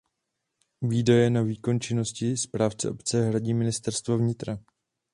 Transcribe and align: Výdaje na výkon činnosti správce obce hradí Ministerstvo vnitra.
Výdaje 0.81 1.29
na 1.29 1.41
výkon 1.41 1.79
činnosti 1.79 2.37
správce 2.37 2.89
obce 2.89 3.27
hradí 3.27 3.53
Ministerstvo 3.53 4.17
vnitra. 4.17 4.57